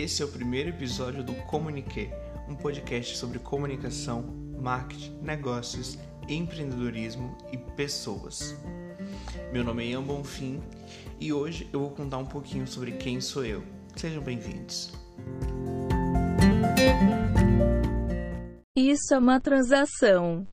[0.00, 2.08] Esse é o primeiro episódio do Comuniquer,
[2.48, 4.22] um podcast sobre comunicação,
[4.56, 5.98] marketing, negócios,
[6.28, 8.56] empreendedorismo e pessoas.
[9.52, 10.62] Meu nome é Ian Bonfim
[11.18, 13.64] e hoje eu vou contar um pouquinho sobre quem sou eu.
[13.96, 14.92] Sejam bem-vindos.
[18.76, 20.46] Isso é uma transação.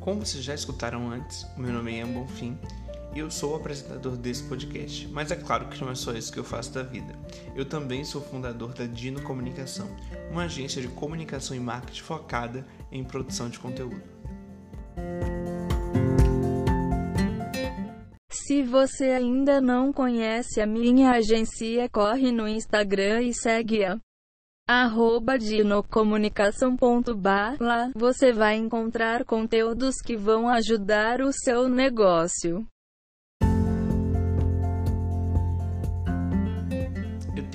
[0.00, 2.58] Como vocês já escutaram antes, meu nome é Ian Bonfim
[3.16, 5.08] e eu sou o apresentador desse podcast.
[5.08, 7.18] Mas é claro que não é só isso que eu faço da vida.
[7.54, 9.88] Eu também sou fundador da Dino Comunicação,
[10.30, 14.02] uma agência de comunicação e marketing focada em produção de conteúdo.
[18.30, 23.98] Se você ainda não conhece a minha agência, corre no Instagram e segue a
[24.68, 27.56] arroba dinocomunicação.bar.
[27.58, 32.68] Lá você vai encontrar conteúdos que vão ajudar o seu negócio.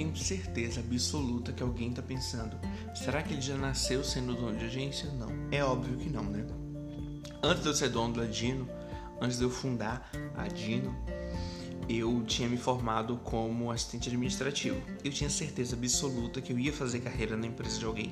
[0.00, 2.58] Tenho certeza absoluta que alguém está pensando:
[2.94, 5.10] será que ele já nasceu sendo dono de agência?
[5.12, 6.46] Não, é óbvio que não, né?
[7.42, 8.66] Antes de eu ser dono da Dino,
[9.20, 10.96] antes de eu fundar a Dino,
[11.86, 14.80] eu tinha me formado como assistente administrativo.
[15.04, 18.10] Eu tinha certeza absoluta que eu ia fazer carreira na empresa de alguém.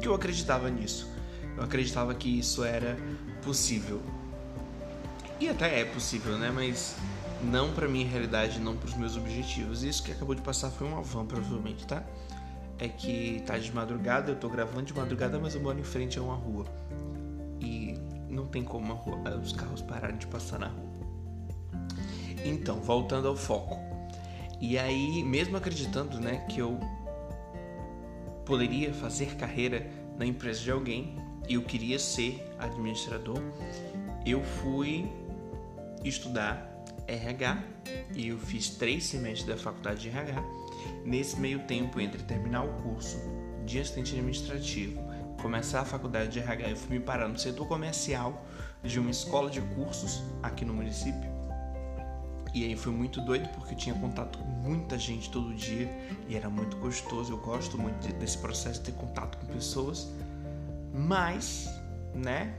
[0.00, 1.10] Que eu acreditava nisso.
[1.58, 2.96] Eu acreditava que isso era
[3.42, 4.00] possível.
[5.38, 6.50] E até é possível, né?
[6.50, 6.96] Mas
[7.44, 9.82] não para minha realidade, não para os meus objetivos.
[9.82, 12.02] Isso que acabou de passar foi uma van, provavelmente, tá?
[12.78, 16.18] É que tá de madrugada, eu tô gravando de madrugada, mas eu moro em frente
[16.18, 16.64] a uma rua.
[17.60, 17.94] E
[18.28, 20.94] não tem como rua, os carros pararem de passar na rua.
[22.44, 23.78] Então, voltando ao foco.
[24.60, 26.80] E aí, mesmo acreditando, né, que eu
[28.44, 29.86] poderia fazer carreira
[30.18, 31.16] na empresa de alguém,
[31.48, 33.38] eu queria ser administrador,
[34.24, 35.10] eu fui
[36.04, 36.73] estudar
[37.06, 37.62] RH
[38.14, 40.42] e eu fiz três semestres da faculdade de RH.
[41.04, 43.18] Nesse meio tempo, entre terminar o curso
[43.64, 45.00] de assistente administrativo,
[45.40, 48.46] começar a faculdade de RH, eu fui me parar no setor comercial
[48.82, 51.34] de uma escola de cursos aqui no município.
[52.54, 55.90] E aí foi muito doido porque eu tinha contato com muita gente todo dia
[56.28, 57.32] e era muito gostoso.
[57.32, 60.08] Eu gosto muito desse processo de ter contato com pessoas.
[60.94, 61.68] Mas,
[62.14, 62.54] né,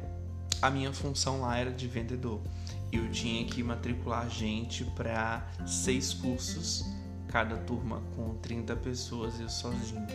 [0.62, 2.42] a minha função lá era de vendedor.
[2.92, 6.86] Eu tinha que matricular gente para seis cursos,
[7.28, 10.08] cada turma com 30 pessoas, eu sozinho.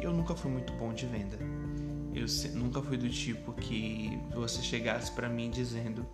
[0.00, 1.38] Eu nunca fui muito bom de venda.
[2.14, 6.06] Eu nunca fui do tipo que você chegasse para mim dizendo: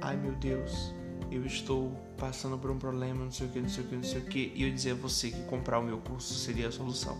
[0.00, 0.94] "Ai meu Deus,
[1.30, 4.02] eu estou passando por um problema, não sei o que, não sei o que, não
[4.02, 6.72] sei o que", e eu dizer a você que comprar o meu curso seria a
[6.72, 7.16] solução.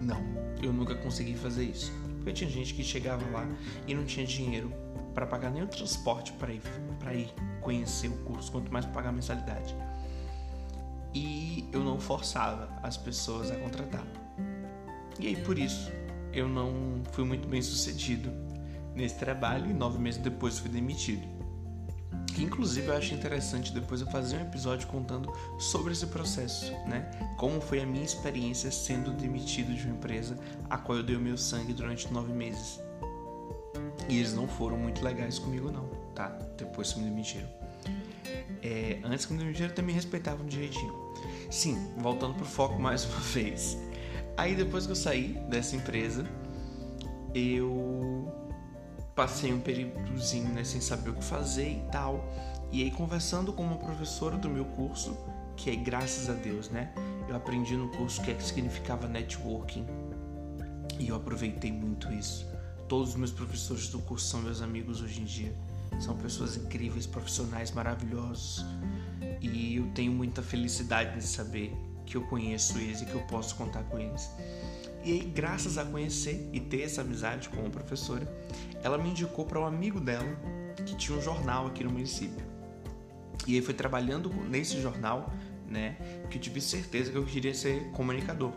[0.00, 0.22] Não,
[0.62, 1.92] eu nunca consegui fazer isso.
[2.16, 3.46] Porque tinha gente que chegava lá
[3.86, 4.72] e não tinha dinheiro
[5.14, 6.62] para pagar o transporte para ir,
[6.98, 9.74] para ir conhecer o curso, quanto mais pagar mensalidade.
[11.14, 14.06] E eu não forçava as pessoas a contratar.
[15.18, 15.90] E aí por isso
[16.32, 18.30] eu não fui muito bem sucedido
[18.94, 21.26] nesse trabalho e nove meses depois fui demitido.
[22.38, 27.10] Inclusive eu acho interessante depois eu fazer um episódio contando sobre esse processo, né?
[27.36, 30.38] Como foi a minha experiência sendo demitido de uma empresa
[30.68, 32.80] a qual eu dei o meu sangue durante nove meses.
[34.10, 36.36] E eles não foram muito legais comigo não, tá?
[36.58, 37.48] Depois que me demitiram.
[38.60, 40.92] É, antes que me demitiram também respeitavam direitinho.
[41.48, 43.78] Sim, voltando pro foco mais uma vez.
[44.36, 46.26] Aí depois que eu saí dessa empresa,
[47.32, 48.28] eu
[49.14, 52.24] passei um períodozinho né, sem saber o que fazer e tal.
[52.72, 55.16] E aí conversando com uma professora do meu curso,
[55.56, 56.92] que é graças a Deus, né?
[57.28, 59.86] Eu aprendi no curso o que, é que significava networking.
[60.98, 62.49] E eu aproveitei muito isso.
[62.90, 65.54] Todos os meus professores do curso são meus amigos hoje em dia.
[66.00, 68.66] São pessoas incríveis, profissionais maravilhosos.
[69.40, 71.72] E eu tenho muita felicidade de saber
[72.04, 74.28] que eu conheço eles e que eu posso contar com eles.
[75.04, 78.26] E aí, graças a conhecer e ter essa amizade com a professora,
[78.82, 80.26] ela me indicou para um amigo dela
[80.84, 82.44] que tinha um jornal aqui no município.
[83.46, 85.32] E aí foi trabalhando nesse jornal,
[85.64, 85.94] né,
[86.28, 88.52] que eu tive certeza que eu queria ser comunicador.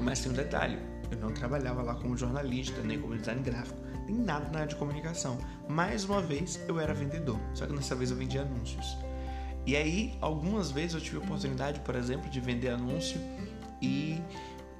[0.00, 4.16] Mas tem um detalhe, eu não trabalhava lá como jornalista, nem como design gráfico, nem
[4.16, 5.38] nada na área de comunicação.
[5.68, 8.96] Mais uma vez, eu era vendedor, só que dessa vez eu vendia anúncios.
[9.66, 13.18] E aí, algumas vezes eu tive a oportunidade, por exemplo, de vender anúncio
[13.80, 14.20] e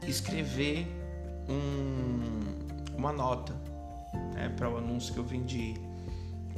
[0.06, 0.86] escrever
[1.48, 3.54] um, uma nota
[4.34, 5.74] né, para o anúncio que eu vendi,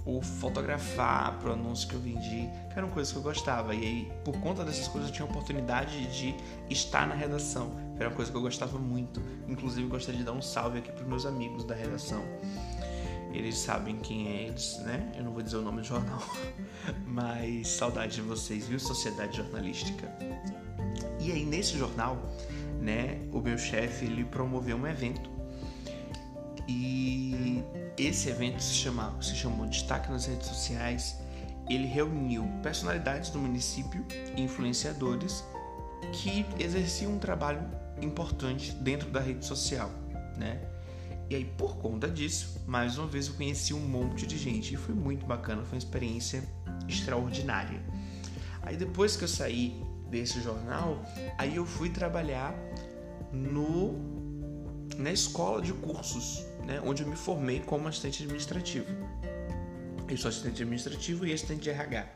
[0.07, 3.75] ou fotografar para o anúncio que eu vendi, que eram coisas que eu gostava.
[3.75, 6.35] E aí, por conta dessas coisas, eu tinha a oportunidade de
[6.71, 9.21] estar na redação, que era uma coisa que eu gostava muito.
[9.49, 12.23] Inclusive, gostaria de dar um salve aqui para meus amigos da redação.
[13.33, 15.13] Eles sabem quem é eles, né?
[15.17, 16.23] Eu não vou dizer o nome do jornal,
[17.05, 18.79] mas saudade de vocês, viu?
[18.79, 20.09] Sociedade Jornalística.
[21.21, 22.17] E aí, nesse jornal,
[22.81, 25.37] né, o meu chefe ele promoveu um evento
[26.69, 27.63] e
[27.99, 31.17] esse evento se, chama, se chamou Destaque nas Redes Sociais.
[31.69, 34.05] Ele reuniu personalidades do município
[34.37, 35.45] e influenciadores
[36.13, 37.61] que exerciam um trabalho
[38.01, 39.91] importante dentro da rede social,
[40.37, 40.61] né?
[41.29, 44.77] E aí, por conta disso, mais uma vez eu conheci um monte de gente e
[44.77, 46.45] foi muito bacana, foi uma experiência
[46.87, 47.83] extraordinária.
[48.63, 51.03] Aí depois que eu saí desse jornal,
[51.37, 52.55] aí eu fui trabalhar
[53.33, 54.17] no
[54.99, 58.87] na escola de cursos, né, onde eu me formei como assistente administrativo.
[60.09, 62.07] Eu sou assistente administrativo e assistente de RH.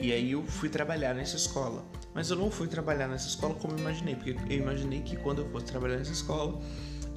[0.00, 1.84] E aí eu fui trabalhar nessa escola.
[2.12, 5.42] Mas eu não fui trabalhar nessa escola como eu imaginei, porque eu imaginei que quando
[5.42, 6.60] eu fosse trabalhar nessa escola,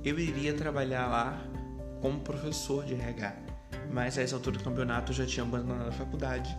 [0.03, 1.43] eu iria trabalhar lá
[2.01, 3.35] como professor de RH.
[3.91, 6.55] Mas a essa altura do campeonato eu já tinha abandonado a faculdade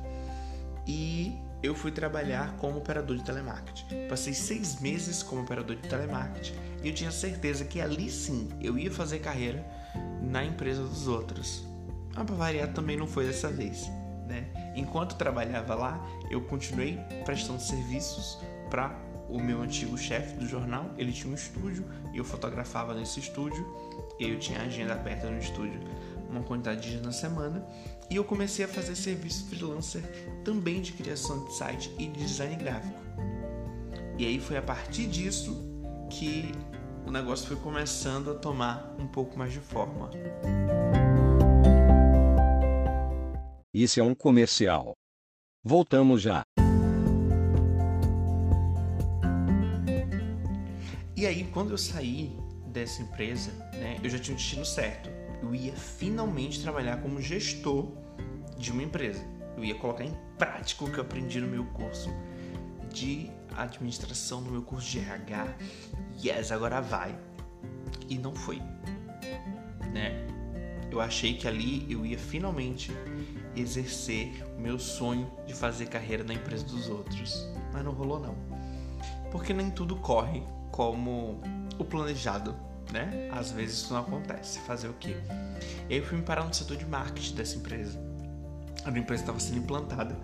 [0.86, 4.08] e eu fui trabalhar como operador de telemarketing.
[4.08, 8.76] Passei seis meses como operador de telemarketing e eu tinha certeza que ali sim eu
[8.76, 9.64] ia fazer carreira
[10.20, 11.64] na empresa dos outros.
[12.14, 13.90] Mas para variar também não foi dessa vez.
[14.26, 14.46] Né?
[14.74, 18.38] Enquanto trabalhava lá, eu continuei prestando serviços
[18.70, 18.94] para
[19.28, 20.90] o meu antigo chefe do jornal.
[20.96, 23.66] Ele tinha um estúdio e eu fotografava nesse estúdio.
[24.20, 25.80] Eu tinha a agenda aberta no estúdio
[26.32, 27.64] uma quantidade de dias na semana
[28.10, 30.02] e eu comecei a fazer serviço freelancer
[30.44, 32.98] também de criação de site e de design gráfico.
[34.18, 35.56] E aí foi a partir disso
[36.10, 36.52] que
[37.06, 40.10] o negócio foi começando a tomar um pouco mais de forma.
[43.74, 44.92] Isso é um comercial.
[45.64, 46.42] Voltamos já.
[51.16, 55.08] E aí, quando eu saí dessa empresa, né, eu já tinha um destino certo.
[55.42, 57.92] Eu ia finalmente trabalhar como gestor
[58.58, 59.24] de uma empresa.
[59.56, 62.10] Eu ia colocar em prática o que eu aprendi no meu curso
[62.92, 65.56] de administração, no meu curso de RH.
[66.22, 67.16] Yes, agora vai.
[68.08, 68.60] E não foi.
[69.92, 70.26] Né?
[70.90, 72.92] Eu achei que ali eu ia finalmente
[73.56, 77.48] exercer o meu sonho de fazer carreira na empresa dos outros.
[77.72, 78.36] Mas não rolou não.
[79.30, 81.40] Porque nem tudo corre como
[81.78, 82.54] o planejado,
[82.92, 83.30] né?
[83.32, 84.58] Às vezes isso não acontece.
[84.60, 85.16] Fazer o quê?
[85.88, 87.98] Eu fui me parar no setor de marketing dessa empresa.
[88.84, 90.16] A minha empresa estava sendo implantada.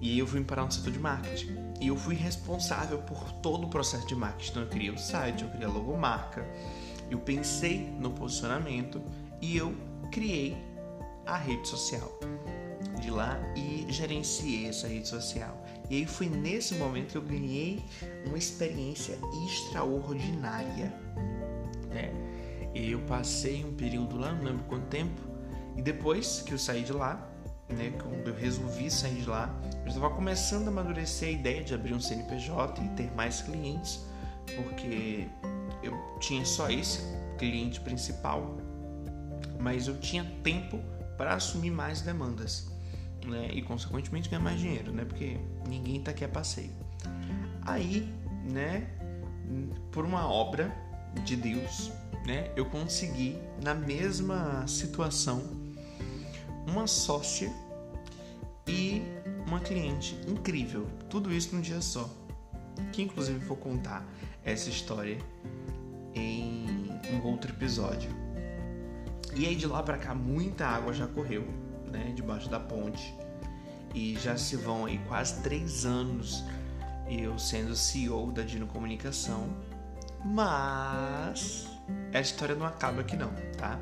[0.00, 1.69] E eu fui me parar no setor de marketing.
[1.80, 4.50] E eu fui responsável por todo o processo de marketing.
[4.50, 6.46] Então eu criei o site, eu criei a logomarca,
[7.10, 9.02] eu pensei no posicionamento
[9.40, 9.74] e eu
[10.12, 10.56] criei
[11.26, 12.18] a rede social
[13.00, 15.64] de lá e gerenciei essa rede social.
[15.88, 17.82] E aí foi nesse momento que eu ganhei
[18.26, 20.92] uma experiência extraordinária.
[21.88, 22.12] Né?
[22.74, 25.20] Eu passei um período lá, não lembro quanto tempo,
[25.76, 27.28] e depois que eu saí de lá,
[27.74, 31.74] né, quando eu resolvi sair de lá, eu estava começando a amadurecer a ideia de
[31.74, 34.04] abrir um CNPJ e ter mais clientes,
[34.56, 35.26] porque
[35.82, 37.00] eu tinha só esse
[37.38, 38.56] cliente principal,
[39.58, 40.78] mas eu tinha tempo
[41.16, 42.70] para assumir mais demandas
[43.26, 45.38] né, e consequentemente ganhar mais dinheiro, né, porque
[45.68, 46.72] ninguém está aqui a passeio.
[47.62, 48.12] Aí,
[48.50, 48.88] né,
[49.92, 50.74] por uma obra
[51.24, 51.92] de Deus,
[52.26, 55.42] né, eu consegui na mesma situação
[56.66, 57.52] uma sócia
[58.70, 59.02] e
[59.46, 60.86] uma cliente incrível.
[61.08, 62.08] Tudo isso num dia só.
[62.92, 64.06] Que inclusive vou contar
[64.44, 65.18] essa história
[66.14, 68.10] em um outro episódio.
[69.34, 71.44] E aí de lá para cá muita água já correu,
[71.90, 73.14] né, debaixo da ponte.
[73.94, 76.44] E já se vão aí quase três anos
[77.08, 79.48] eu sendo CEO da Dino Comunicação.
[80.24, 81.66] Mas
[82.14, 83.80] a história não acaba aqui não, tá?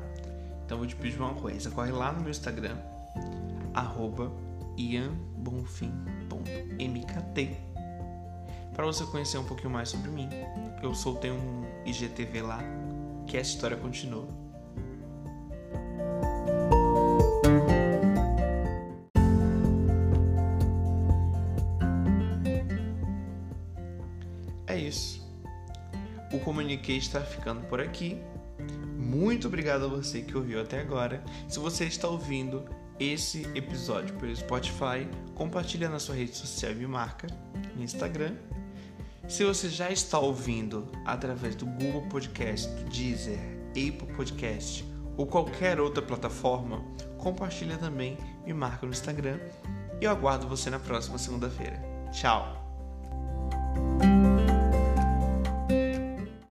[0.65, 2.77] Então vou te pedir uma coisa, corre lá no meu Instagram,
[3.73, 4.31] arroba
[4.79, 7.57] ianbonfim.mkt
[8.73, 10.29] para você conhecer um pouquinho mais sobre mim.
[10.81, 12.63] Eu soltei um IGTV lá,
[13.27, 14.25] que a história continua.
[24.65, 25.27] É isso.
[26.31, 28.17] O Comuniquei está ficando por aqui.
[28.97, 31.21] Muito obrigado a você que ouviu até agora.
[31.49, 32.63] Se você está ouvindo
[32.99, 37.27] esse episódio pelo Spotify, compartilha na sua rede social e me marca
[37.75, 38.35] no Instagram.
[39.27, 43.39] Se você já está ouvindo através do Google Podcast, do Deezer,
[43.69, 44.83] Apple Podcast
[45.15, 46.83] ou qualquer outra plataforma,
[47.17, 49.39] compartilha também, me marca no Instagram
[50.01, 51.79] e eu aguardo você na próxima segunda-feira.
[52.11, 52.57] Tchau!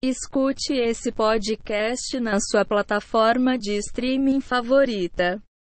[0.03, 5.43] Escute esse podcast na sua plataforma de streaming favorita.